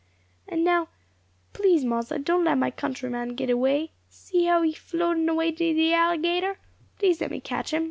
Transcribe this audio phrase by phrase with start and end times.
[0.47, 0.87] And now,
[1.53, 3.91] please, mossa, don't let my countryman git away.
[4.09, 6.57] See he floatin' away to de alligator.
[6.97, 7.79] Please let me catch 'em.